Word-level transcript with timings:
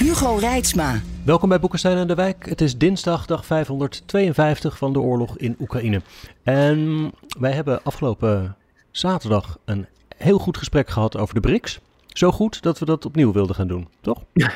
Hugo 0.00 0.36
Reitsma. 0.36 1.00
Welkom 1.24 1.48
bij 1.48 1.60
Boekenstein 1.60 1.96
en 1.96 2.06
de 2.06 2.14
Wijk. 2.14 2.48
Het 2.48 2.60
is 2.60 2.78
dinsdag, 2.78 3.26
dag 3.26 3.46
552 3.46 4.78
van 4.78 4.92
de 4.92 5.00
oorlog 5.00 5.38
in 5.38 5.56
Oekraïne. 5.60 6.00
En 6.42 7.10
wij 7.38 7.52
hebben 7.52 7.82
afgelopen 7.82 8.56
zaterdag 8.90 9.58
een 9.64 9.86
heel 10.16 10.38
goed 10.38 10.56
gesprek 10.56 10.88
gehad 10.90 11.16
over 11.16 11.34
de 11.34 11.40
BRICS. 11.40 11.80
Zo 12.06 12.30
goed 12.30 12.62
dat 12.62 12.78
we 12.78 12.84
dat 12.84 13.04
opnieuw 13.06 13.32
wilden 13.32 13.54
gaan 13.54 13.68
doen, 13.68 13.88
toch? 14.00 14.24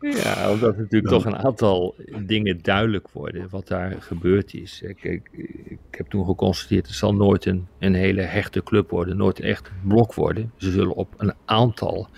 Ja, 0.00 0.50
omdat 0.50 0.76
natuurlijk 0.76 1.12
toch 1.12 1.24
een 1.24 1.36
aantal 1.36 1.94
dingen 2.26 2.58
duidelijk 2.62 3.08
worden 3.12 3.46
wat 3.50 3.68
daar 3.68 3.96
gebeurd 4.02 4.54
is. 4.54 4.82
Ik, 4.82 5.04
ik, 5.04 5.30
ik 5.64 5.78
heb 5.90 6.08
toen 6.08 6.24
geconstateerd, 6.24 6.86
het 6.86 6.96
zal 6.96 7.14
nooit 7.14 7.44
een, 7.46 7.66
een 7.78 7.94
hele 7.94 8.22
hechte 8.22 8.62
club 8.62 8.90
worden, 8.90 9.16
nooit 9.16 9.38
een 9.38 9.44
echt 9.44 9.70
blok 9.82 10.14
worden. 10.14 10.52
Ze 10.56 10.70
zullen 10.70 10.94
op 10.94 11.14
een 11.16 11.34
aantal 11.44 12.08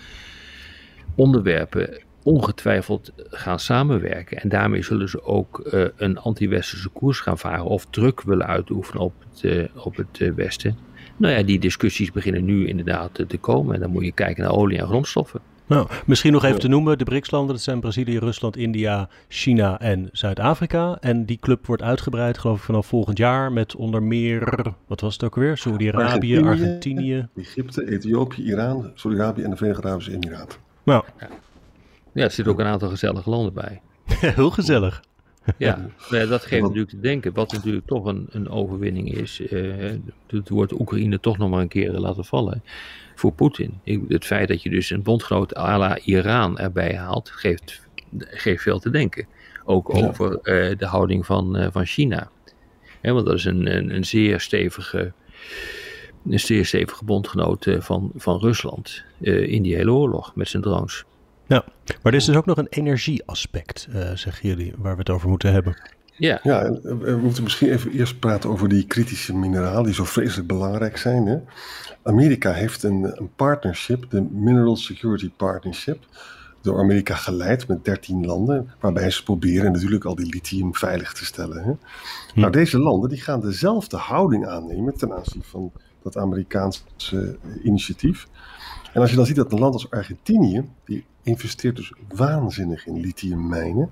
onderwerpen 1.15 2.01
ongetwijfeld 2.23 3.11
gaan 3.17 3.59
samenwerken. 3.59 4.41
En 4.41 4.49
daarmee 4.49 4.83
zullen 4.83 5.09
ze 5.09 5.23
ook 5.23 5.69
uh, 5.73 5.85
een 5.95 6.17
anti-westerse 6.17 6.89
koers 6.89 7.19
gaan 7.19 7.37
varen 7.37 7.65
of 7.65 7.85
druk 7.89 8.21
willen 8.21 8.47
uitoefenen 8.47 9.03
op 9.03 9.13
het, 9.29 9.43
uh, 9.43 9.65
op 9.75 9.95
het 9.95 10.19
uh, 10.19 10.31
Westen. 10.33 10.77
Nou 11.17 11.33
ja, 11.33 11.43
die 11.43 11.59
discussies 11.59 12.11
beginnen 12.11 12.45
nu 12.45 12.67
inderdaad 12.67 13.23
te 13.27 13.37
komen. 13.37 13.75
En 13.75 13.81
dan 13.81 13.89
moet 13.89 14.03
je 14.03 14.11
kijken 14.11 14.43
naar 14.43 14.53
olie 14.53 14.77
en 14.77 14.87
grondstoffen. 14.87 15.41
Nou, 15.67 15.87
misschien 16.05 16.31
nog 16.31 16.43
even 16.43 16.59
te 16.59 16.67
noemen, 16.67 16.97
de 16.97 17.03
BRICS-landen, 17.03 17.55
dat 17.55 17.63
zijn 17.63 17.79
Brazilië, 17.79 18.17
Rusland, 18.17 18.57
India, 18.57 19.09
China 19.27 19.79
en 19.79 20.09
Zuid-Afrika. 20.11 20.97
En 20.99 21.25
die 21.25 21.37
club 21.39 21.65
wordt 21.65 21.81
uitgebreid, 21.81 22.37
geloof 22.37 22.57
ik, 22.57 22.63
vanaf 22.63 22.87
volgend 22.87 23.17
jaar 23.17 23.51
met 23.51 23.75
onder 23.75 24.03
meer, 24.03 24.73
wat 24.87 25.01
was 25.01 25.13
het 25.13 25.23
ook 25.23 25.35
weer? 25.35 25.57
Saudi-Arabië, 25.57 26.39
Argentinië, 26.39 27.27
Egypte, 27.35 27.91
Ethiopië, 27.91 28.43
Iran, 28.43 28.91
Saudi-Arabië 28.93 29.43
en 29.43 29.49
de 29.49 29.55
Verenigde 29.55 29.87
Arabische 29.87 30.11
Emiraten. 30.11 30.59
Nou. 30.83 31.03
Ja. 31.19 31.29
ja, 32.13 32.23
er 32.23 32.31
zitten 32.31 32.53
ook 32.53 32.59
een 32.59 32.65
aantal 32.65 32.89
gezellige 32.89 33.29
landen 33.29 33.53
bij. 33.53 33.81
Heel 34.35 34.49
gezellig. 34.49 35.03
Ja, 35.57 35.89
ja, 36.09 36.25
dat 36.25 36.45
geeft 36.45 36.61
natuurlijk 36.61 36.89
te 36.89 36.99
denken. 36.99 37.33
Wat 37.33 37.51
natuurlijk 37.51 37.85
toch 37.85 38.05
een, 38.05 38.27
een 38.31 38.49
overwinning 38.49 39.13
is. 39.13 39.39
Uh, 39.39 39.91
het 40.27 40.49
wordt 40.49 40.79
Oekraïne 40.79 41.19
toch 41.19 41.37
nog 41.37 41.49
maar 41.49 41.61
een 41.61 41.67
keer 41.67 41.91
laten 41.91 42.25
vallen 42.25 42.63
voor 43.15 43.31
Poetin. 43.31 43.79
Het 44.07 44.25
feit 44.25 44.47
dat 44.47 44.63
je 44.63 44.69
dus 44.69 44.89
een 44.89 45.03
bondgenoot 45.03 45.57
à 45.57 45.77
la 45.77 45.99
Iran 45.99 46.59
erbij 46.59 46.95
haalt, 46.95 47.29
geeft, 47.29 47.81
geeft 48.17 48.61
veel 48.61 48.79
te 48.79 48.89
denken. 48.89 49.27
Ook 49.65 49.93
ja. 49.93 50.07
over 50.07 50.31
uh, 50.31 50.77
de 50.77 50.85
houding 50.85 51.25
van, 51.25 51.59
uh, 51.59 51.67
van 51.71 51.85
China. 51.85 52.29
He, 53.01 53.11
want 53.11 53.25
dat 53.25 53.35
is 53.35 53.45
een, 53.45 53.75
een, 53.75 53.95
een, 53.95 54.05
zeer 54.05 54.39
stevige, 54.39 55.13
een 56.29 56.39
zeer 56.39 56.65
stevige 56.65 57.05
bondgenoot 57.05 57.65
uh, 57.65 57.81
van, 57.81 58.11
van 58.15 58.39
Rusland 58.39 59.03
in 59.19 59.63
die 59.63 59.75
hele 59.75 59.91
oorlog 59.91 60.35
met 60.35 60.47
zijn 60.47 60.63
drones. 60.63 61.03
Ja, 61.47 61.63
maar 61.85 62.13
er 62.13 62.19
is 62.19 62.25
dus 62.25 62.35
ook 62.35 62.45
nog 62.45 62.57
een 62.57 62.67
energieaspect, 62.69 63.87
zeggen 64.13 64.49
jullie, 64.49 64.73
waar 64.77 64.93
we 64.93 64.99
het 64.99 65.09
over 65.09 65.29
moeten 65.29 65.51
hebben. 65.51 65.77
Ja. 66.15 66.39
ja, 66.43 66.71
we 66.81 67.19
moeten 67.21 67.43
misschien 67.43 67.69
even 67.69 67.91
eerst 67.91 68.19
praten 68.19 68.49
over 68.49 68.69
die 68.69 68.85
kritische 68.85 69.35
mineralen 69.35 69.83
die 69.83 69.93
zo 69.93 70.03
vreselijk 70.03 70.47
belangrijk 70.47 70.97
zijn. 70.97 71.25
Hè? 71.25 71.37
Amerika 72.03 72.51
heeft 72.51 72.83
een, 72.83 73.11
een 73.19 73.29
partnership, 73.35 74.09
de 74.09 74.21
Mineral 74.21 74.75
Security 74.75 75.31
Partnership, 75.37 76.05
door 76.61 76.79
Amerika 76.79 77.15
geleid 77.15 77.67
met 77.67 77.85
13 77.85 78.25
landen, 78.25 78.71
waarbij 78.79 79.09
ze 79.09 79.23
proberen 79.23 79.71
natuurlijk 79.71 80.05
al 80.05 80.15
die 80.15 80.29
lithium 80.29 80.75
veilig 80.75 81.13
te 81.13 81.25
stellen. 81.25 81.63
Hè? 81.63 81.71
Hm. 82.33 82.39
Nou, 82.39 82.51
deze 82.51 82.79
landen 82.79 83.09
die 83.09 83.21
gaan 83.21 83.39
dezelfde 83.39 83.97
houding 83.97 84.47
aannemen 84.47 84.97
ten 84.97 85.13
aanzien 85.13 85.43
van 85.43 85.71
dat 86.03 86.17
Amerikaanse 86.17 86.81
initiatief. 87.63 88.27
En 88.93 89.01
als 89.01 89.09
je 89.09 89.15
dan 89.15 89.25
ziet 89.25 89.35
dat 89.35 89.51
een 89.51 89.59
land 89.59 89.73
als 89.73 89.89
Argentinië, 89.89 90.69
die 90.85 91.05
investeert 91.23 91.75
dus 91.75 91.93
waanzinnig 92.15 92.85
in 92.87 92.99
lithiummijnen. 92.99 93.89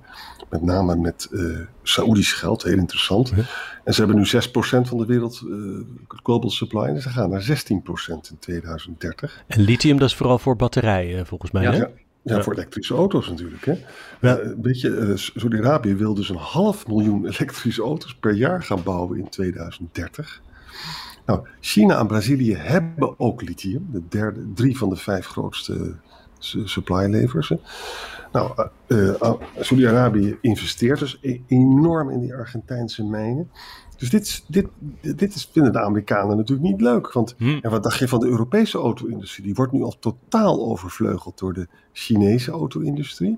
Met 0.49 0.61
name 0.61 0.95
met 0.95 1.27
uh, 1.31 1.59
Saoedisch 1.83 2.33
geld, 2.33 2.63
heel 2.63 2.77
interessant. 2.77 3.29
Ja. 3.29 3.43
En 3.83 3.93
ze 3.93 4.03
hebben 4.05 4.17
nu 4.17 4.25
6% 4.25 4.87
van 4.87 4.97
de 4.97 5.05
wereld 5.05 5.41
uh, 5.45 5.79
global 6.07 6.49
supply. 6.49 6.83
En 6.83 7.01
ze 7.01 7.09
gaan 7.09 7.29
naar 7.29 7.41
16% 7.43 7.45
in 7.71 8.39
2030. 8.39 9.43
En 9.47 9.61
lithium, 9.61 9.97
dat 9.97 10.09
is 10.09 10.15
vooral 10.15 10.39
voor 10.39 10.55
batterijen 10.55 11.25
volgens 11.25 11.51
mij, 11.51 11.63
ja, 11.63 11.71
hè? 11.71 11.77
Ja, 11.77 11.89
ja, 12.23 12.35
ja, 12.35 12.43
voor 12.43 12.53
elektrische 12.53 12.93
auto's 12.93 13.29
natuurlijk. 13.29 13.65
Hè? 13.65 13.75
Ja. 14.21 14.39
Uh, 14.39 14.53
weet 14.61 14.81
je, 14.81 14.89
uh, 14.89 15.15
Saudi-Arabië 15.15 15.95
wil 15.95 16.13
dus 16.13 16.29
een 16.29 16.35
half 16.35 16.87
miljoen 16.87 17.25
elektrische 17.33 17.81
auto's 17.81 18.15
per 18.15 18.33
jaar 18.33 18.63
gaan 18.63 18.83
bouwen 18.83 19.17
in 19.19 19.29
2030. 19.29 20.41
Nou, 21.31 21.47
China 21.59 21.99
en 21.99 22.07
Brazilië 22.07 22.55
hebben 22.55 23.19
ook 23.19 23.41
lithium. 23.41 23.87
De 23.91 24.01
derde, 24.09 24.53
drie 24.53 24.77
van 24.77 24.89
de 24.89 24.95
vijf 24.95 25.25
grootste 25.25 25.95
supply 26.63 27.09
levers. 27.09 27.53
Nou, 28.31 28.69
uh, 28.87 29.07
uh, 29.07 29.33
Saudi-Arabië 29.59 30.37
investeert 30.41 30.99
dus 30.99 31.19
enorm 31.47 32.09
in 32.09 32.19
die 32.19 32.35
Argentijnse 32.35 33.03
mijnen. 33.03 33.49
Dus 33.97 34.09
dit, 34.09 34.43
dit, 34.47 34.67
dit 35.01 35.35
is, 35.35 35.49
vinden 35.51 35.71
de 35.71 35.79
Amerikanen 35.79 36.37
natuurlijk 36.37 36.69
niet 36.69 36.81
leuk. 36.81 37.11
Want 37.11 37.35
Hm. 37.37 37.57
en 37.61 37.69
wat 37.69 37.83
dacht 37.83 37.99
je 37.99 38.07
van 38.07 38.19
de 38.19 38.27
Europese 38.27 38.77
auto-industrie? 38.77 39.45
Die 39.45 39.55
wordt 39.55 39.71
nu 39.71 39.81
al 39.81 39.99
totaal 39.99 40.65
overvleugeld 40.65 41.39
door 41.39 41.53
de 41.53 41.67
Chinese 41.93 42.51
auto-industrie. 42.51 43.37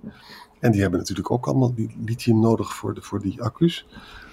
En 0.59 0.71
die 0.71 0.81
hebben 0.81 0.99
natuurlijk 0.99 1.31
ook 1.31 1.47
allemaal 1.47 1.73
die 1.73 1.95
lithium 2.05 2.39
nodig 2.39 2.75
voor, 2.75 2.93
de, 2.93 3.01
voor 3.01 3.21
die 3.21 3.41
accu's. 3.41 3.85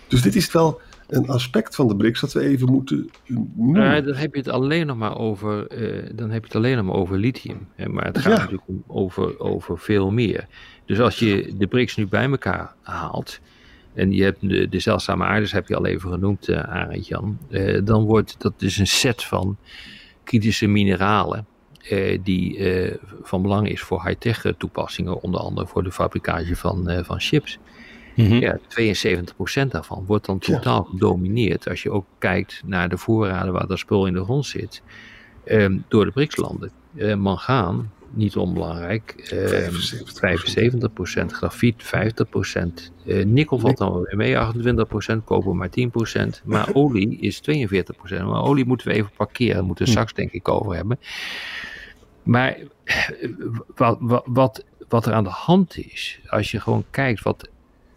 Dus 0.08 0.22
dit 0.22 0.36
is 0.36 0.52
wel 0.52 0.80
een 1.12 1.28
aspect 1.28 1.74
van 1.74 1.88
de 1.88 1.96
BRICS 1.96 2.20
dat 2.20 2.32
we 2.32 2.40
even 2.40 2.70
moeten 2.72 3.10
noemen. 3.24 3.82
Ja, 3.82 4.00
dan 4.00 4.14
heb 4.14 4.34
je 4.34 4.40
het 4.40 4.48
alleen 4.48 4.86
nog 4.86 4.96
maar 4.96 5.18
over, 5.18 5.80
uh, 5.82 6.10
dan 6.14 6.30
heb 6.30 6.40
je 6.40 6.46
het 6.46 6.56
alleen 6.56 6.76
nog 6.76 6.84
maar 6.84 6.94
over 6.94 7.18
lithium. 7.18 7.68
Hè? 7.74 7.88
Maar 7.88 8.04
het 8.04 8.18
gaat 8.18 8.32
Ja. 8.32 8.38
natuurlijk 8.38 8.68
over, 8.86 9.40
over 9.40 9.78
veel 9.78 10.10
meer. 10.10 10.46
Dus 10.84 11.00
als 11.00 11.18
je 11.18 11.52
de 11.56 11.66
BRICS 11.66 11.96
nu 11.96 12.06
bij 12.06 12.30
elkaar 12.30 12.74
haalt. 12.82 13.40
En 13.94 14.12
je 14.12 14.22
hebt 14.22 14.48
de, 14.48 14.68
de 14.68 14.78
zeldzame 14.78 15.24
aardes, 15.24 15.52
heb 15.52 15.68
je 15.68 15.76
al 15.76 15.86
even 15.86 16.10
genoemd, 16.10 16.48
uh, 16.48 16.58
Arend 16.58 17.06
Jan. 17.06 17.38
Uh, 17.48 17.80
dan 17.84 18.04
wordt 18.04 18.34
dat 18.38 18.52
dus 18.56 18.76
een 18.76 18.86
set 18.86 19.24
van 19.24 19.56
kritische 20.24 20.66
mineralen. 20.66 21.46
Uh, 21.90 22.18
die 22.22 22.58
uh, 22.58 22.94
van 23.22 23.42
belang 23.42 23.68
is 23.68 23.80
voor 23.80 24.06
high-tech 24.06 24.44
toepassingen, 24.58 25.22
onder 25.22 25.40
andere 25.40 25.66
voor 25.66 25.82
de 25.82 25.92
fabricage 25.92 26.56
van, 26.56 27.04
van 27.04 27.20
chips. 27.20 27.58
Mhm. 28.14 28.34
Ja, 28.34 28.58
72% 28.68 29.70
daarvan 29.70 30.04
wordt 30.06 30.26
dan 30.26 30.38
totaal 30.38 30.84
gedomineerd. 30.84 31.68
Als 31.68 31.82
je 31.82 31.90
ook 31.90 32.06
kijkt 32.18 32.62
naar 32.64 32.88
de 32.88 32.98
voorraden 32.98 33.52
waar 33.52 33.66
dat 33.66 33.78
spul 33.78 34.06
in 34.06 34.12
de 34.12 34.22
grond 34.22 34.46
zit. 34.46 34.82
Um, 35.44 35.84
door 35.88 36.04
de 36.04 36.10
BRICS-landen. 36.10 36.70
Uh, 36.94 37.14
mangaan, 37.14 37.92
niet 38.10 38.36
onbelangrijk. 38.36 39.30
Um, 39.32 39.72
75%, 41.22 41.32
grafiet 41.32 41.82
50%. 41.84 42.92
Uh, 43.04 43.24
nikkel 43.24 43.58
valt 43.58 43.78
dan 43.78 44.02
weer 44.02 44.16
mee, 44.16 44.34
28%, 44.34 45.24
koper 45.24 45.56
maar 45.56 45.70
10%. 45.70 46.44
Maar 46.44 46.74
olie 46.74 47.18
is 47.20 47.40
42%. 47.40 47.42
Maar 48.08 48.42
olie 48.42 48.64
moeten 48.64 48.88
we 48.88 48.94
even 48.94 49.10
parkeren, 49.16 49.54
daar 49.54 49.64
moeten 49.64 49.84
we 49.84 49.90
straks 49.90 50.12
denk 50.12 50.32
ik 50.32 50.48
over 50.48 50.74
hebben. 50.74 50.98
Maar 52.22 52.58
wat, 53.76 53.98
wat, 54.24 54.64
wat 54.88 55.06
er 55.06 55.12
aan 55.12 55.24
de 55.24 55.30
hand 55.30 55.76
is, 55.76 56.20
als 56.26 56.50
je 56.50 56.60
gewoon 56.60 56.84
kijkt 56.90 57.22
wat 57.22 57.48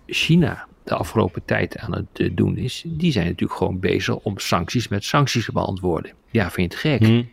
China 0.06 0.68
de 0.84 0.96
afgelopen 0.96 1.46
tijd 1.46 1.78
aan 1.78 1.96
het 1.96 2.20
uh, 2.20 2.30
doen 2.34 2.58
is, 2.58 2.84
die 2.88 3.12
zijn 3.12 3.26
natuurlijk 3.26 3.58
gewoon 3.58 3.80
bezig 3.80 4.16
om 4.16 4.40
sancties 4.40 4.88
met 4.88 5.04
sancties 5.04 5.46
te 5.46 5.52
beantwoorden. 5.52 6.12
Ja, 6.30 6.52
vind 6.52 6.74
je 6.74 6.78
het 6.78 6.88
gek? 6.88 7.08
Hmm. 7.08 7.32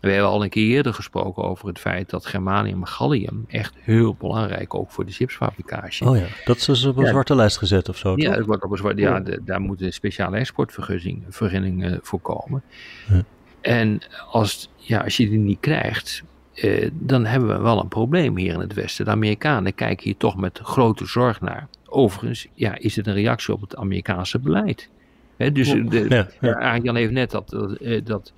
We 0.00 0.12
hebben 0.12 0.30
al 0.30 0.42
een 0.42 0.48
keer 0.48 0.76
eerder 0.76 0.94
gesproken 0.94 1.42
over 1.42 1.68
het 1.68 1.78
feit 1.78 2.10
dat 2.10 2.26
germanium 2.26 2.80
en 2.80 2.86
gallium 2.86 3.44
echt 3.48 3.74
heel 3.80 4.14
belangrijk 4.14 4.74
ook 4.74 4.90
voor 4.90 5.06
de 5.06 5.12
chipsfabricage. 5.12 6.04
Oh 6.04 6.16
ja, 6.16 6.26
dat 6.44 6.56
is 6.56 6.64
dus 6.64 6.84
op 6.84 6.96
een 6.96 7.04
ja, 7.04 7.10
zwarte 7.10 7.34
lijst 7.34 7.58
gezet 7.58 7.88
of 7.88 7.96
zo. 7.96 8.12
Ja, 8.16 8.36
dat 8.36 8.46
wordt 8.46 8.64
op 8.64 8.70
een 8.70 8.76
zwarte, 8.76 9.00
ja 9.00 9.20
de, 9.20 9.40
daar 9.44 9.60
moet 9.60 9.80
een 9.80 9.92
speciale 9.92 10.36
exportvergunning 10.36 11.84
uh, 11.84 11.96
voor 12.02 12.20
komen. 12.20 12.62
Ja. 13.08 13.24
En 13.60 14.00
als, 14.30 14.70
ja, 14.76 15.00
als 15.00 15.16
je 15.16 15.28
die 15.28 15.38
niet 15.38 15.60
krijgt, 15.60 16.22
uh, 16.64 16.90
dan 16.92 17.24
hebben 17.24 17.48
we 17.48 17.62
wel 17.62 17.80
een 17.80 17.88
probleem 17.88 18.36
hier 18.36 18.52
in 18.54 18.60
het 18.60 18.74
Westen. 18.74 19.04
De 19.04 19.10
Amerikanen 19.10 19.74
kijken 19.74 20.04
hier 20.04 20.16
toch 20.16 20.36
met 20.36 20.60
grote 20.62 21.06
zorg 21.06 21.40
naar. 21.40 21.68
Overigens, 21.86 22.46
ja, 22.54 22.78
is 22.78 22.96
het 22.96 23.06
een 23.06 23.14
reactie 23.14 23.54
op 23.54 23.60
het 23.60 23.76
Amerikaanse 23.76 24.38
beleid. 24.38 24.88
He, 25.36 25.52
dus 25.52 25.68
de, 25.68 26.06
ja, 26.08 26.28
ja. 26.40 26.78
Jan 26.78 26.96
heeft 26.96 27.12
net 27.12 27.30
dat, 27.30 27.48
dat, 27.48 27.78
dat, 28.04 28.32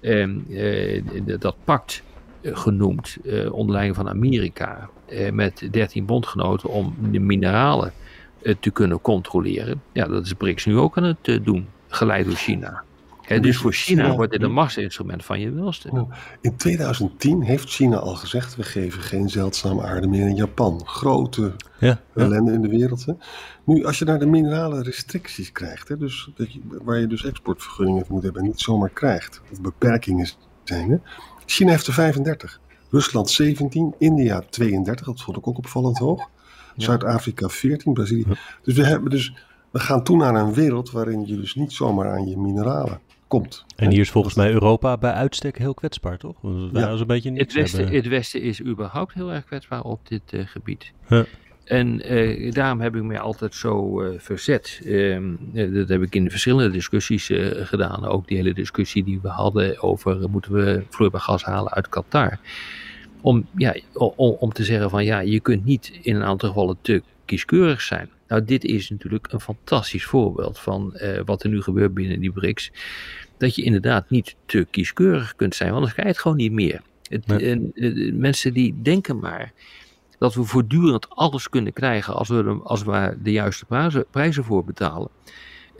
um, 0.00 0.44
uh, 0.48 1.02
dat 1.38 1.56
pact 1.64 2.02
genoemd 2.42 3.16
onder 3.50 3.72
leiding 3.72 3.96
van 3.96 4.08
Amerika 4.08 4.90
met 5.32 5.68
13 5.70 6.04
bondgenoten 6.04 6.68
om 6.68 6.94
de 7.10 7.18
mineralen 7.18 7.92
te 8.60 8.70
kunnen 8.70 9.00
controleren. 9.00 9.82
Ja, 9.92 10.06
dat 10.06 10.24
is 10.24 10.32
BRICS 10.32 10.64
nu 10.64 10.78
ook 10.78 10.96
aan 10.96 11.04
het 11.04 11.40
doen, 11.42 11.68
geleid 11.88 12.26
door 12.26 12.34
China. 12.34 12.82
Dus 13.38 13.56
voor 13.56 13.72
China 13.72 14.14
wordt 14.14 14.32
dit 14.32 14.42
een 14.42 14.52
machtsinstrument 14.52 15.24
van 15.24 15.40
je 15.40 15.50
welste. 15.50 16.06
In 16.40 16.56
2010 16.56 17.42
heeft 17.42 17.68
China 17.68 17.96
al 17.96 18.14
gezegd: 18.14 18.56
we 18.56 18.62
geven 18.62 19.02
geen 19.02 19.28
zeldzame 19.28 19.82
aarde 19.82 20.06
meer 20.06 20.28
in 20.28 20.34
Japan. 20.34 20.82
Grote 20.84 21.52
ja, 21.78 22.00
ellende 22.14 22.52
in 22.52 22.62
de 22.62 22.68
wereld. 22.68 23.04
Hè? 23.06 23.12
Nu, 23.64 23.84
als 23.84 23.98
je 23.98 24.04
naar 24.04 24.18
de 24.18 24.26
minerale 24.26 24.82
restricties 24.82 25.52
krijgt, 25.52 25.88
hè, 25.88 25.96
dus 25.96 26.30
dat 26.34 26.52
je, 26.52 26.60
waar 26.82 26.98
je 26.98 27.06
dus 27.06 27.24
exportvergunningen 27.24 28.04
moet 28.08 28.22
hebben 28.22 28.42
en 28.42 28.48
niet 28.48 28.60
zomaar 28.60 28.90
krijgt, 28.90 29.42
of 29.52 29.60
beperkingen 29.60 30.28
zijn. 30.64 30.90
Hè? 30.90 30.96
China 31.46 31.70
heeft 31.70 31.86
er 31.86 31.92
35, 31.92 32.60
Rusland 32.90 33.30
17, 33.30 33.94
India 33.98 34.42
32, 34.50 35.06
dat 35.06 35.22
vond 35.22 35.36
ik 35.36 35.46
ook 35.46 35.58
opvallend 35.58 35.98
hoog. 35.98 36.28
Zuid-Afrika 36.76 37.48
14, 37.48 37.92
Brazilië. 37.92 38.24
Dus 38.62 38.74
we 38.74 38.86
hebben 38.86 39.10
dus. 39.10 39.34
We 39.70 39.78
gaan 39.78 40.02
toe 40.02 40.16
naar 40.16 40.34
een 40.34 40.54
wereld 40.54 40.90
waarin 40.90 41.26
je 41.26 41.36
dus 41.36 41.54
niet 41.54 41.72
zomaar 41.72 42.10
aan 42.10 42.28
je 42.28 42.38
mineralen 42.38 43.00
komt. 43.30 43.64
En 43.76 43.90
hier 43.90 44.00
is 44.00 44.10
volgens 44.10 44.34
mij 44.34 44.52
Europa 44.52 44.96
bij 44.96 45.12
uitstek 45.12 45.58
heel 45.58 45.74
kwetsbaar, 45.74 46.18
toch? 46.18 46.36
Want 46.40 46.76
ja. 46.76 46.88
een 46.88 47.06
beetje 47.06 47.32
het, 47.32 47.52
westen, 47.52 47.88
het 47.88 48.08
Westen 48.08 48.42
is 48.42 48.62
überhaupt 48.62 49.14
heel 49.14 49.32
erg 49.32 49.44
kwetsbaar 49.44 49.82
op 49.82 50.08
dit 50.08 50.22
uh, 50.30 50.46
gebied. 50.46 50.92
Ja. 51.08 51.24
En 51.64 52.12
uh, 52.12 52.52
daarom 52.52 52.80
heb 52.80 52.96
ik 52.96 53.02
mij 53.02 53.20
altijd 53.20 53.54
zo 53.54 54.02
uh, 54.02 54.18
verzet. 54.18 54.80
Uh, 54.84 55.20
dat 55.52 55.88
heb 55.88 56.02
ik 56.02 56.14
in 56.14 56.30
verschillende 56.30 56.70
discussies 56.70 57.30
gedaan. 57.52 58.04
Ook 58.04 58.28
die 58.28 58.36
hele 58.36 58.54
discussie 58.54 59.04
die 59.04 59.20
we 59.22 59.28
hadden 59.28 59.82
over 59.82 60.30
moeten 60.30 60.52
we 60.52 60.82
vloeibaar 60.88 61.20
gas 61.20 61.44
halen 61.44 61.72
uit 61.72 61.88
Qatar. 61.88 62.38
Om, 63.20 63.46
ja, 63.56 63.76
om, 63.92 64.36
om 64.38 64.52
te 64.52 64.64
zeggen 64.64 64.90
van 64.90 65.04
ja, 65.04 65.20
je 65.20 65.40
kunt 65.40 65.64
niet 65.64 65.98
in 66.02 66.16
een 66.16 66.24
aantal 66.24 66.48
gevallen 66.48 66.76
te 66.80 67.02
kieskeurig 67.24 67.80
zijn. 67.80 68.08
Nou, 68.28 68.44
dit 68.44 68.64
is 68.64 68.90
natuurlijk 68.90 69.32
een 69.32 69.40
fantastisch 69.40 70.04
voorbeeld 70.04 70.58
van 70.58 71.00
wat 71.24 71.42
er 71.42 71.50
nu 71.50 71.62
gebeurt 71.62 71.94
binnen 71.94 72.20
die 72.20 72.32
BRICS 72.32 72.72
dat 73.40 73.54
je 73.54 73.62
inderdaad 73.62 74.10
niet 74.10 74.36
te 74.46 74.66
kieskeurig 74.70 75.36
kunt 75.36 75.54
zijn, 75.54 75.72
want 75.72 75.84
dan 75.84 75.94
ga 75.94 76.02
je 76.02 76.08
het 76.08 76.18
gewoon 76.18 76.36
niet 76.36 76.52
meer. 76.52 76.80
Het, 77.02 78.14
mensen 78.14 78.54
die 78.54 78.82
denken 78.82 79.18
maar 79.18 79.52
dat 80.18 80.34
we 80.34 80.44
voortdurend 80.44 81.10
alles 81.10 81.48
kunnen 81.48 81.72
krijgen 81.72 82.14
als 82.14 82.28
we, 82.28 82.60
als 82.62 82.82
we 82.82 83.16
de 83.22 83.32
juiste 83.32 83.66
prijzen 84.10 84.44
voor 84.44 84.64
betalen. 84.64 85.08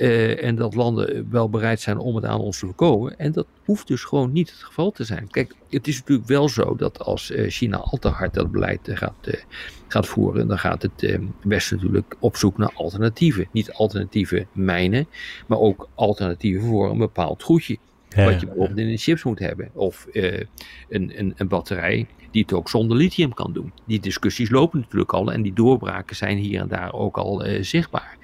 Uh, 0.01 0.45
en 0.45 0.55
dat 0.57 0.75
landen 0.75 1.31
wel 1.31 1.51
bereid 1.51 1.81
zijn 1.81 1.99
om 1.99 2.15
het 2.15 2.25
aan 2.25 2.41
ons 2.41 2.59
te 2.59 2.67
voorkomen. 2.67 3.19
En 3.19 3.33
dat 3.33 3.47
hoeft 3.65 3.87
dus 3.87 4.05
gewoon 4.05 4.33
niet 4.33 4.51
het 4.51 4.63
geval 4.63 4.91
te 4.91 5.05
zijn. 5.05 5.31
Kijk, 5.31 5.55
het 5.71 5.89
is 5.89 5.99
natuurlijk 5.99 6.29
wel 6.29 6.49
zo 6.49 6.77
dat 6.77 6.99
als 6.99 7.31
uh, 7.31 7.51
China 7.51 7.77
al 7.77 7.99
te 7.99 8.09
hard 8.09 8.35
dat 8.35 8.51
beleid 8.51 8.89
uh, 8.89 8.97
gaat, 8.97 9.45
gaat 9.89 10.07
voeren, 10.07 10.49
dan 10.49 10.59
gaat 10.59 10.83
het 10.83 11.19
Westen 11.43 11.77
natuurlijk 11.77 12.17
op 12.19 12.37
zoek 12.37 12.59
naar 12.59 12.73
alternatieven. 12.75 13.49
Niet 13.53 13.73
alternatieve 13.73 14.47
mijnen, 14.53 15.07
maar 15.47 15.59
ook 15.59 15.89
alternatieven 15.95 16.67
voor 16.67 16.91
een 16.91 16.99
bepaald 16.99 17.43
goedje. 17.43 17.79
wat 18.09 18.41
je 18.41 18.47
bijvoorbeeld 18.47 18.79
in 18.79 18.89
de 18.89 18.97
chips 18.97 19.23
moet 19.23 19.39
hebben. 19.39 19.71
Of 19.73 20.07
een, 20.13 20.49
een, 20.89 21.35
een 21.37 21.49
batterij 21.49 22.07
die 22.31 22.43
het 22.43 22.53
ook 22.53 22.69
zonder 22.69 22.97
lithium 22.97 23.35
kan 23.35 23.53
doen. 23.53 23.73
Die 23.87 24.01
discussies 24.01 24.51
lopen 24.51 24.81
natuurlijk 24.81 25.13
al 25.13 25.33
en 25.33 25.43
die 25.43 25.53
doorbraken 25.53 26.17
zijn 26.17 26.37
hier 26.37 26.61
en 26.61 26.69
daar 26.69 26.93
ook 26.93 27.17
al 27.19 27.45
zichtbaar. 27.61 28.17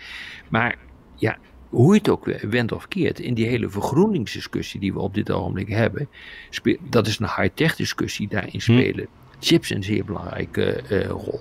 Maar 0.48 0.78
ja, 1.16 1.38
hoe 1.68 1.92
je 1.92 1.98
het 1.98 2.08
ook 2.08 2.24
wendt 2.42 2.72
of 2.72 2.88
keert, 2.88 3.20
in 3.20 3.34
die 3.34 3.46
hele 3.46 3.68
vergroeningsdiscussie 3.68 4.80
die 4.80 4.92
we 4.92 4.98
op 4.98 5.14
dit 5.14 5.30
ogenblik 5.30 5.68
hebben, 5.68 6.08
dat 6.80 7.06
is 7.06 7.18
een 7.18 7.30
high-tech 7.36 7.76
discussie, 7.76 8.28
daarin 8.28 8.50
hm. 8.50 8.60
spelen 8.60 9.08
chips 9.38 9.70
een 9.70 9.82
zeer 9.82 10.04
belangrijke 10.04 10.82
uh, 10.90 11.06
rol. 11.06 11.40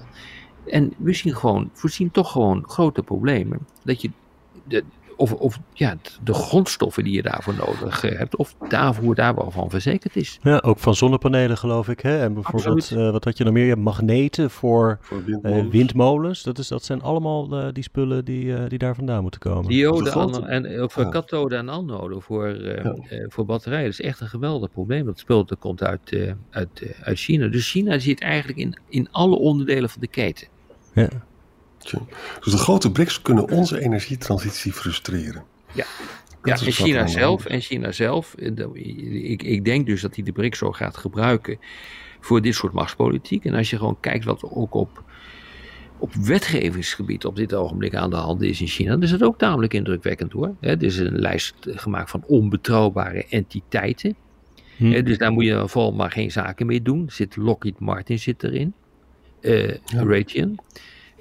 En 0.66 0.94
we 0.98 1.14
zien 1.14 1.36
gewoon, 1.36 1.72
we 1.82 1.90
zien 1.90 2.12
toch 2.12 2.32
gewoon 2.32 2.64
grote 2.68 3.04
problemen. 3.04 3.68
Dat 3.84 4.02
je 4.02 4.12
de, 4.64 4.84
of, 5.16 5.34
of 5.34 5.60
ja, 5.74 5.98
de 6.24 6.34
grondstoffen 6.34 7.04
die 7.04 7.14
je 7.14 7.22
daarvoor 7.22 7.54
nodig 7.54 8.04
eh, 8.04 8.18
hebt, 8.18 8.36
of 8.36 8.56
daarvoor 8.70 9.16
daar 9.16 9.36
wel 9.36 9.52
van 9.52 9.70
verzekerd 9.70 10.16
is. 10.16 10.40
Ja, 10.42 10.62
ook 10.66 10.80
van 10.80 10.96
zonnepanelen 10.96 11.58
geloof 11.58 11.90
ik. 11.90 12.00
Hè? 12.00 12.20
En 12.20 12.34
bijvoorbeeld, 12.34 12.92
uh, 12.92 13.12
wat 13.12 13.24
had 13.24 13.38
je 13.38 13.44
nog 13.44 13.54
meer? 13.54 13.66
Je 13.66 13.76
magneten 13.76 14.50
voor, 14.50 14.98
voor 15.02 15.24
windmolens. 15.26 15.66
Uh, 15.66 15.72
windmolens. 15.72 16.44
Dat, 16.44 16.58
is, 16.58 16.68
dat 16.68 16.84
zijn 16.84 17.02
allemaal 17.02 17.74
die 17.74 17.84
spullen 17.84 18.26
die, 18.26 18.68
die 18.68 18.78
daar 18.78 18.96
vandaan 18.96 19.22
moeten 19.22 19.40
komen. 19.40 19.68
Dioden 19.68 20.48
en, 20.48 20.84
of 20.84 20.96
ja. 20.96 21.10
kathode 21.10 21.56
en 21.56 21.70
anode 21.70 22.22
voor, 22.22 22.64
ja. 22.64 22.96
voor 23.28 23.46
batterijen. 23.46 23.86
Dat 23.90 24.00
is 24.00 24.06
echt 24.06 24.20
een 24.20 24.28
geweldig 24.28 24.72
probleem. 24.72 25.06
Dat 25.06 25.20
spul 25.20 25.46
dat 25.46 25.60
komt 25.60 25.84
uit, 25.84 26.36
uit, 26.50 26.96
uit 27.04 27.20
China. 27.20 27.48
Dus 27.48 27.72
China 27.72 28.00
zit 28.00 28.22
eigenlijk 28.22 28.60
in, 28.60 28.78
in 28.90 29.08
alle 29.12 29.36
onderdelen 29.36 29.90
van 29.90 30.02
de 30.02 30.08
keten. 30.08 30.48
Ja. 30.94 31.10
Dus 32.44 32.52
de 32.52 32.58
grote 32.58 32.92
BRICS 32.92 33.22
kunnen 33.22 33.50
onze 33.50 33.82
energietransitie 33.82 34.74
frustreren. 34.74 35.44
Ja, 35.74 35.86
ja 36.44 36.54
en 36.54 36.72
China 36.72 37.08
zelf, 37.08 37.46
en 37.46 37.62
China 37.62 37.92
zelf, 37.92 38.36
eh, 38.36 39.32
ik, 39.32 39.44
ik 39.44 39.66
denk 39.66 39.86
dus 39.86 40.02
dat 40.02 40.16
hij 40.16 40.24
de 40.24 40.32
BRICS 40.32 40.58
zo 40.58 40.72
gaat 40.72 40.98
gebruiken 40.98 41.60
voor 42.20 42.42
dit 42.42 42.56
soort 42.56 42.74
machtspolitiek. 42.74 43.46
En 43.46 43.54
als 43.54 43.70
je 43.70 43.78
gewoon 43.78 44.00
kijkt 44.00 44.26
wat 44.26 44.44
ook 44.44 44.74
op, 44.74 45.04
op 45.98 46.14
wetgevingsgebied 46.14 47.26
op 47.26 47.36
dit 47.36 47.54
ogenblik 47.54 47.96
aan 47.96 48.10
de 48.10 48.16
hand 48.16 48.42
is 48.42 48.62
in 48.62 48.68
China, 48.68 48.90
dan 48.92 49.04
is 49.04 49.12
het 49.12 49.24
ook 49.24 49.38
tamelijk 49.38 49.74
indrukwekkend 49.74 50.32
hoor. 50.32 50.56
Er 50.60 50.84
is 50.84 50.98
een 50.98 51.20
lijst 51.20 51.56
gemaakt 51.62 52.10
van 52.10 52.24
onbetrouwbare 52.28 53.26
entiteiten. 53.30 54.16
Hm. 54.78 55.04
Dus 55.04 55.18
daar 55.18 55.32
moet 55.32 55.46
je 55.46 55.68
vooral 55.68 55.92
maar 55.92 56.12
geen 56.12 56.32
zaken 56.32 56.66
mee 56.66 56.82
doen. 56.82 57.06
Zit 57.10 57.36
Lockheed 57.36 57.80
Martin 57.80 58.20
zit 58.20 58.44
erin. 58.44 58.74
Uh, 59.42 59.68
ja. 59.68 60.04
Raytheon. 60.04 60.60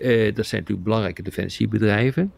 Uh, 0.05 0.35
dat 0.35 0.47
zijn 0.47 0.61
natuurlijk 0.61 0.87
belangrijke 0.87 1.23
defensiebedrijven. 1.23 2.33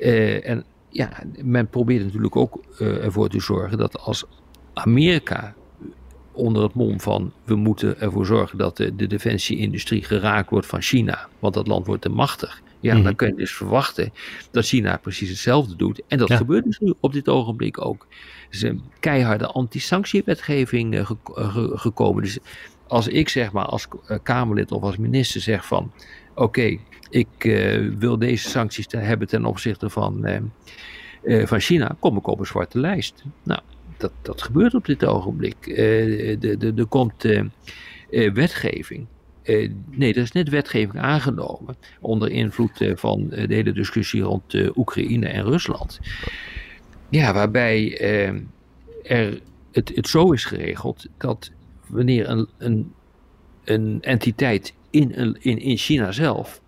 Uh, 0.00 0.48
en 0.48 0.64
ja, 0.88 1.22
men 1.42 1.68
probeert 1.68 2.04
natuurlijk 2.04 2.36
ook 2.36 2.60
uh, 2.80 3.04
ervoor 3.04 3.28
te 3.28 3.40
zorgen 3.40 3.78
dat 3.78 3.98
als 3.98 4.24
Amerika 4.72 5.54
onder 6.32 6.62
het 6.62 6.74
mom 6.74 7.00
van 7.00 7.32
we 7.44 7.54
moeten 7.54 8.00
ervoor 8.00 8.26
zorgen 8.26 8.58
dat 8.58 8.76
de, 8.76 8.96
de 8.96 9.06
defensieindustrie 9.06 10.04
geraakt 10.04 10.50
wordt 10.50 10.66
van 10.66 10.82
China, 10.82 11.28
want 11.38 11.54
dat 11.54 11.66
land 11.66 11.86
wordt 11.86 12.02
te 12.02 12.08
machtig. 12.08 12.62
Ja, 12.80 13.00
dan 13.00 13.14
kun 13.14 13.28
je 13.28 13.34
dus 13.34 13.54
verwachten 13.54 14.12
dat 14.50 14.64
China 14.64 14.96
precies 14.96 15.28
hetzelfde 15.28 15.76
doet. 15.76 16.02
En 16.08 16.18
dat 16.18 16.32
gebeurt 16.32 16.64
dus 16.64 16.78
nu 16.78 16.94
op 17.00 17.12
dit 17.12 17.28
ogenblik 17.28 17.84
ook. 17.84 18.06
Er 18.48 18.54
is 18.54 18.62
een 18.62 18.82
keiharde 19.00 19.46
anti-sanctiewetgeving 19.46 21.04
gekomen. 21.74 22.22
Dus 22.22 22.38
als 22.86 23.08
ik 23.08 23.28
zeg 23.28 23.52
maar 23.52 23.64
als 23.64 23.88
Kamerlid 24.22 24.72
of 24.72 24.82
als 24.82 24.96
minister 24.96 25.40
zeg 25.40 25.66
van 25.66 25.92
oké, 26.34 26.78
ik 27.10 27.44
uh, 27.44 27.92
wil 27.98 28.18
deze 28.18 28.48
sancties 28.48 28.86
te 28.86 28.96
hebben 28.96 29.28
ten 29.28 29.44
opzichte 29.44 29.90
van, 29.90 30.28
uh, 30.28 30.36
uh, 31.22 31.46
van 31.46 31.60
China, 31.60 31.96
kom 31.98 32.16
ik 32.16 32.26
op 32.26 32.38
een 32.38 32.46
zwarte 32.46 32.78
lijst. 32.78 33.24
Nou, 33.42 33.60
dat, 33.96 34.12
dat 34.22 34.42
gebeurt 34.42 34.74
op 34.74 34.86
dit 34.86 35.04
ogenblik. 35.04 35.66
Er 36.76 36.86
komt 36.88 37.26
wetgeving. 38.32 39.06
nee, 39.90 40.14
er 40.14 40.22
is 40.22 40.32
net 40.32 40.48
wetgeving 40.48 41.02
aangenomen 41.02 41.76
onder 42.00 42.30
invloed 42.30 42.92
van 42.94 43.28
de 43.28 43.54
hele 43.54 43.72
discussie 43.72 44.22
rond 44.22 44.76
Oekraïne 44.76 45.28
en 45.28 45.44
Rusland. 45.44 46.00
Ja, 47.08 47.32
waarbij 47.32 47.98
er 49.02 49.40
het, 49.72 49.92
het 49.94 50.08
zo 50.08 50.32
is 50.32 50.44
geregeld 50.44 51.06
dat 51.16 51.50
wanneer 51.86 52.28
een, 52.28 52.48
een, 52.58 52.92
een 53.64 53.98
entiteit 54.00 54.74
in, 54.92 55.36
in, 55.40 55.58
in 55.58 55.76
China 55.76 56.12
zelf 56.12 56.60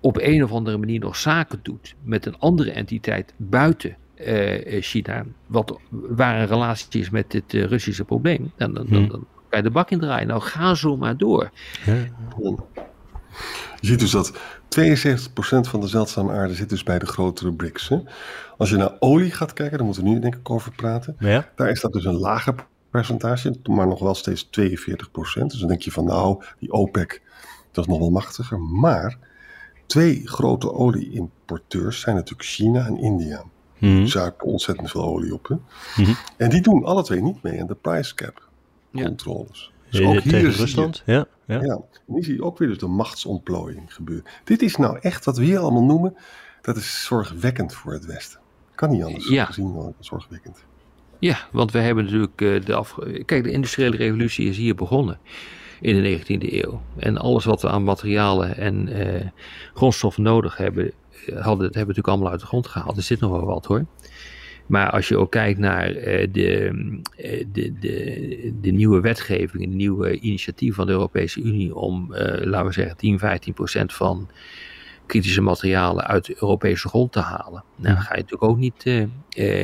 op 0.00 0.18
een 0.20 0.44
of 0.44 0.52
andere 0.52 0.78
manier 0.78 1.00
nog 1.00 1.16
zaken 1.16 1.60
doet 1.62 1.94
met 2.02 2.26
een 2.26 2.38
andere 2.38 2.70
entiteit 2.70 3.34
buiten 3.36 3.96
uh, 4.26 4.82
China, 4.82 5.24
wat, 5.46 5.78
waar 5.90 6.40
een 6.40 6.46
relatie 6.46 7.00
is 7.00 7.10
met 7.10 7.30
dit 7.30 7.52
uh, 7.52 7.64
Russische 7.64 8.04
probleem, 8.04 8.52
dan, 8.56 8.74
dan, 8.74 8.86
dan, 8.86 8.98
hmm. 8.98 9.08
dan, 9.08 9.26
kan 9.48 9.58
je 9.58 9.64
de 9.64 9.70
bak 9.70 9.90
in 9.90 10.00
draaien. 10.00 10.26
Nou, 10.26 10.40
ga 10.40 10.74
zo 10.74 10.96
maar 10.96 11.16
door. 11.16 11.50
Ja. 11.86 11.94
Je 13.80 13.86
ziet 13.86 14.00
dus 14.00 14.10
dat 14.10 14.32
72% 14.32 14.40
van 15.60 15.80
de 15.80 15.88
zeldzame 15.88 16.32
aarde 16.32 16.54
zit 16.54 16.68
dus 16.68 16.82
bij 16.82 16.98
de 16.98 17.06
grotere 17.06 17.52
BRICS. 17.52 17.88
Hè? 17.88 17.98
Als 18.56 18.70
je 18.70 18.76
naar 18.76 18.96
olie 18.98 19.30
gaat 19.30 19.52
kijken, 19.52 19.76
daar 19.76 19.86
moeten 19.86 20.04
we 20.04 20.08
nu 20.08 20.18
denk 20.18 20.34
ik 20.34 20.50
over 20.50 20.72
praten. 20.72 21.16
Ja. 21.18 21.48
Daar 21.56 21.70
is 21.70 21.80
dat 21.80 21.92
dus 21.92 22.04
een 22.04 22.18
lager 22.18 22.54
percentage, 22.90 23.54
maar 23.64 23.86
nog 23.86 24.00
wel 24.00 24.14
steeds 24.14 24.48
42 24.50 25.10
procent. 25.10 25.50
Dus 25.50 25.60
dan 25.60 25.68
denk 25.68 25.82
je 25.82 25.92
van 25.92 26.04
nou, 26.04 26.42
die 26.58 26.72
OPEC, 26.72 27.22
dat 27.72 27.84
is 27.84 27.90
nog 27.90 27.98
wel 27.98 28.10
machtiger. 28.10 28.60
Maar 28.60 29.18
twee 29.86 30.22
grote 30.24 30.72
olieimporteurs 30.72 32.00
zijn 32.00 32.16
natuurlijk 32.16 32.48
China 32.48 32.86
en 32.86 32.98
India. 32.98 33.44
Mm 33.78 33.96
-hmm. 33.96 34.06
zuipen 34.06 34.46
ontzettend 34.46 34.90
veel 34.90 35.04
olie 35.04 35.34
op. 35.34 35.48
Hè? 35.48 35.54
Mm 36.02 36.16
En 36.36 36.50
die 36.50 36.60
doen 36.60 36.84
alle 36.84 37.02
twee 37.02 37.22
niet 37.22 37.42
mee 37.42 37.60
aan 37.60 37.66
de 37.66 37.74
price 37.74 38.14
cap 38.14 38.48
controles. 38.92 39.72
Dus 39.90 40.00
ook 40.00 40.12
hier 40.12 40.32
Tegen 40.32 40.50
Rusland, 40.50 41.02
ja, 41.06 41.26
ja. 41.46 41.62
ja. 41.62 41.74
En 42.06 42.14
hier 42.14 42.24
zie 42.24 42.34
je 42.34 42.42
ook 42.42 42.58
weer 42.58 42.68
dus 42.68 42.78
de 42.78 42.86
machtsontplooiing 42.86 43.94
gebeuren. 43.94 44.24
Dit 44.44 44.62
is 44.62 44.76
nou 44.76 44.98
echt 45.00 45.24
wat 45.24 45.36
we 45.36 45.44
hier 45.44 45.58
allemaal 45.58 45.84
noemen, 45.84 46.16
dat 46.60 46.76
is 46.76 47.04
zorgwekkend 47.04 47.74
voor 47.74 47.92
het 47.92 48.06
Westen. 48.06 48.40
Kan 48.74 48.90
niet 48.90 49.02
anders 49.02 49.28
ja. 49.28 49.44
gezien 49.44 49.94
zorgwekkend. 50.00 50.64
Ja, 51.18 51.38
want 51.52 51.72
we 51.72 51.78
hebben 51.78 52.04
natuurlijk 52.04 52.40
uh, 52.40 52.64
de. 52.64 53.22
Kijk, 53.24 53.44
de 53.44 53.50
industriële 53.50 53.96
revolutie 53.96 54.48
is 54.48 54.56
hier 54.56 54.74
begonnen 54.74 55.18
in 55.80 56.02
de 56.02 56.18
19e 56.18 56.52
eeuw. 56.52 56.82
En 56.96 57.16
alles 57.16 57.44
wat 57.44 57.62
we 57.62 57.68
aan 57.68 57.84
materialen 57.84 58.56
en 58.56 58.88
uh, 58.88 59.26
grondstoffen 59.74 60.22
nodig 60.22 60.56
hebben, 60.56 60.92
hadden, 61.24 61.42
dat 61.42 61.44
hebben 61.44 61.72
we 61.72 61.78
natuurlijk 61.78 62.08
allemaal 62.08 62.30
uit 62.30 62.40
de 62.40 62.46
grond 62.46 62.66
gehaald. 62.66 62.96
Er 62.96 63.02
zit 63.02 63.20
nog 63.20 63.30
wel 63.30 63.44
wat 63.44 63.66
hoor. 63.66 63.84
Maar 64.66 64.90
als 64.90 65.08
je 65.08 65.16
ook 65.16 65.30
kijkt 65.30 65.58
naar 65.58 65.96
uh, 65.96 66.26
de, 66.32 66.70
uh, 67.18 67.44
de, 67.52 67.78
de, 67.78 68.52
de, 68.60 68.70
nieuwe 68.70 69.00
wetgeving, 69.00 69.62
de 69.70 69.76
nieuwe 69.76 70.18
initiatief 70.18 70.74
van 70.74 70.86
de 70.86 70.92
Europese 70.92 71.40
Unie 71.40 71.74
om, 71.74 72.12
uh, 72.12 72.18
laten 72.44 72.66
we 72.66 72.72
zeggen, 72.72 72.96
10, 72.96 73.18
15 73.18 73.52
procent 73.52 73.92
van 73.92 74.28
kritische 75.08 75.40
materialen 75.40 76.06
uit 76.06 76.24
de 76.24 76.36
Europese 76.40 76.88
grond 76.88 77.12
te 77.12 77.20
halen. 77.20 77.64
Nou, 77.76 77.94
dan 77.94 78.02
ga 78.02 78.14
je 78.14 78.22
natuurlijk 78.22 78.50
ook 78.50 78.58
niet, 78.58 78.84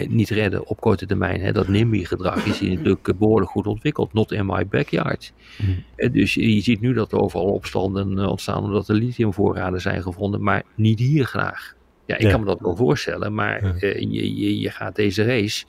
niet 0.08 0.30
redden 0.30 0.66
op 0.66 0.80
korte 0.80 1.06
termijn. 1.06 1.40
Hè. 1.40 1.52
Dat 1.52 1.68
NIMBY-gedrag 1.68 2.46
is 2.46 2.58
hier 2.58 2.70
natuurlijk 2.76 3.18
behoorlijk 3.18 3.50
goed 3.50 3.66
ontwikkeld. 3.66 4.12
Not 4.12 4.32
in 4.32 4.46
my 4.46 4.66
backyard. 4.66 5.32
Mm. 5.58 6.12
dus 6.12 6.34
je 6.34 6.60
ziet 6.60 6.80
nu 6.80 6.92
dat 6.92 7.12
er 7.12 7.20
overal 7.20 7.52
opstanden 7.52 8.28
ontstaan 8.28 8.62
omdat 8.62 8.88
er 8.88 8.94
lithiumvoorraden 8.94 9.80
zijn 9.80 10.02
gevonden, 10.02 10.42
maar 10.42 10.62
niet 10.74 10.98
hier 10.98 11.24
graag. 11.24 11.74
Ja, 12.06 12.16
ik 12.16 12.28
kan 12.28 12.40
me 12.40 12.46
dat 12.46 12.60
wel 12.60 12.76
voorstellen, 12.76 13.34
maar 13.34 13.76
je, 13.78 14.36
je, 14.36 14.58
je 14.60 14.70
gaat 14.70 14.96
deze 14.96 15.24
race 15.24 15.64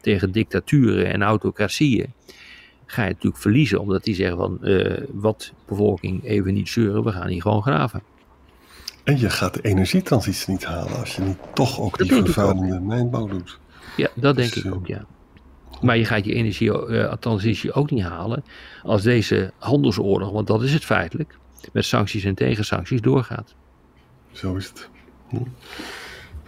tegen 0.00 0.32
dictaturen 0.32 1.12
en 1.12 1.22
autocratieën, 1.22 2.12
ga 2.86 3.02
je 3.02 3.08
natuurlijk 3.08 3.42
verliezen, 3.42 3.80
omdat 3.80 4.04
die 4.04 4.14
zeggen 4.14 4.36
van, 4.36 4.58
uh, 4.62 5.00
wat 5.12 5.52
bevolking 5.66 6.24
even 6.24 6.54
niet 6.54 6.68
zeuren, 6.68 7.04
we 7.04 7.12
gaan 7.12 7.28
hier 7.28 7.42
gewoon 7.42 7.62
graven. 7.62 8.02
En 9.08 9.18
je 9.18 9.30
gaat 9.30 9.54
de 9.54 9.62
energietransitie 9.62 10.52
niet 10.52 10.64
halen 10.64 10.98
als 10.98 11.16
je 11.16 11.22
niet 11.22 11.38
toch 11.54 11.80
ook 11.80 11.98
die 11.98 12.12
vervuilende 12.12 12.80
mijnbouw 12.80 13.26
doet. 13.26 13.58
Ja, 13.96 14.08
dat 14.14 14.36
dus, 14.36 14.50
denk 14.50 14.66
ik 14.66 14.74
ook, 14.74 14.86
ja. 14.86 15.06
Maar 15.80 15.96
je 15.96 16.04
gaat 16.04 16.24
je 16.24 16.34
energietransitie 16.34 17.72
ook 17.72 17.90
niet 17.90 18.04
halen 18.04 18.44
als 18.82 19.02
deze 19.02 19.52
handelsoorlog, 19.58 20.30
want 20.30 20.46
dat 20.46 20.62
is 20.62 20.72
het 20.72 20.84
feitelijk, 20.84 21.38
met 21.72 21.84
sancties 21.84 22.24
en 22.24 22.34
tegensancties 22.34 23.00
doorgaat. 23.00 23.54
Zo 24.32 24.54
is 24.54 24.66
het. 24.66 24.88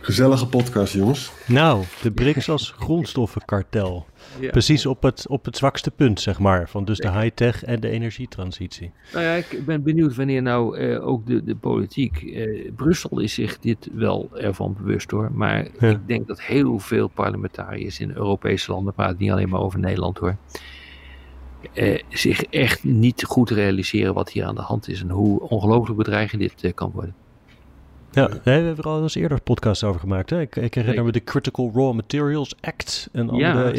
Gezellige 0.03 0.47
podcast, 0.47 0.93
jongens. 0.93 1.33
Nou, 1.47 1.85
de 2.03 2.11
BRICS 2.11 2.49
als 2.49 2.75
grondstoffenkartel. 2.79 4.07
Ja. 4.41 4.51
Precies 4.51 4.87
op 4.87 5.03
het, 5.03 5.29
op 5.29 5.45
het 5.45 5.57
zwakste 5.57 5.91
punt, 5.91 6.21
zeg 6.21 6.39
maar. 6.39 6.69
Van 6.69 6.85
dus 6.85 6.99
de 6.99 7.11
high-tech 7.11 7.65
en 7.65 7.81
de 7.81 7.89
energietransitie. 7.89 8.93
Nou 9.13 9.25
ja, 9.25 9.35
ik 9.35 9.63
ben 9.67 9.83
benieuwd 9.83 10.17
wanneer 10.17 10.43
nou 10.43 10.79
eh, 10.79 11.07
ook 11.07 11.27
de, 11.27 11.45
de 11.45 11.57
politiek... 11.57 12.23
Eh, 12.23 12.73
Brussel 12.77 13.21
is 13.21 13.35
zich 13.35 13.59
dit 13.59 13.89
wel 13.93 14.29
ervan 14.35 14.77
bewust 14.79 15.11
hoor. 15.11 15.31
Maar 15.33 15.69
ja. 15.81 15.89
ik 15.89 16.07
denk 16.07 16.27
dat 16.27 16.41
heel 16.43 16.79
veel 16.79 17.09
parlementariërs 17.09 18.01
in 18.01 18.11
Europese 18.15 18.73
landen... 18.73 18.95
praat 18.95 19.19
niet 19.19 19.31
alleen 19.31 19.49
maar 19.49 19.61
over 19.61 19.79
Nederland 19.79 20.19
hoor... 20.19 20.37
Eh, 21.73 22.03
zich 22.09 22.43
echt 22.43 22.85
niet 22.85 23.25
goed 23.25 23.51
realiseren 23.51 24.15
wat 24.15 24.31
hier 24.31 24.45
aan 24.45 24.55
de 24.55 24.61
hand 24.61 24.89
is... 24.89 25.03
en 25.03 25.11
hoe 25.11 25.41
ongelooflijk 25.41 25.99
bedreigend 25.99 26.41
dit 26.41 26.65
eh, 26.65 26.75
kan 26.75 26.91
worden. 26.91 27.15
Ja, 28.13 28.29
we 28.29 28.51
hebben 28.51 28.77
er 28.77 28.85
al 28.85 29.03
eens 29.03 29.15
eerder 29.15 29.41
podcast 29.41 29.85
over 29.85 30.01
gemaakt. 30.01 30.31
Hè? 30.31 30.41
Ik, 30.41 30.57
ik 30.57 30.75
herinner 30.75 31.05
me 31.05 31.13
de 31.13 31.25
Critical 31.25 31.71
Raw 31.75 31.95
Materials 31.95 32.55
Act 32.61 33.09
en 33.13 33.31
andere 33.31 33.49
ja, 33.49 33.73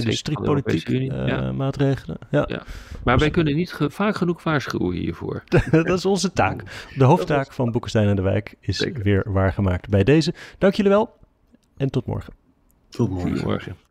uh, 0.90 1.28
ja. 1.28 1.52
maatregelen. 1.52 2.18
Ja. 2.30 2.46
ja. 2.48 2.64
Maar 3.04 3.18
wij 3.18 3.30
kunnen 3.30 3.56
niet 3.56 3.72
ge 3.72 3.90
vaak 3.90 4.16
genoeg 4.16 4.44
waarschuwen 4.44 4.96
hiervoor. 4.96 5.44
dat 5.72 5.90
is 5.90 6.06
onze 6.06 6.34
taak. 6.34 6.64
De 6.96 7.04
hoofdtaak 7.04 7.54
van 7.54 7.72
Boekenstein 7.72 8.08
en 8.08 8.16
de 8.16 8.22
Wijk 8.22 8.56
is 8.60 8.78
Zeker. 8.78 9.04
weer 9.04 9.24
waargemaakt 9.26 9.90
bij 9.90 10.04
deze. 10.04 10.34
Dank 10.58 10.74
jullie 10.74 10.92
wel 10.92 11.14
en 11.78 11.90
tot 11.90 12.06
morgen. 12.06 12.34
Tot 12.90 13.10
morgen. 13.10 13.34
Tot 13.34 13.44
morgen. 13.44 13.91